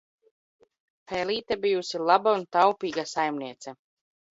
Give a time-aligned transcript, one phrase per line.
[1.11, 3.81] Pel?te bijusi laba un taup?ga saimniece.